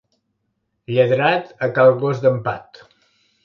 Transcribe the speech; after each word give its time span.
Lladrat 0.95 1.53
a 1.67 1.71
cal 1.77 1.95
gos 2.03 2.25
d'en 2.27 2.43
Pat. 2.51 2.85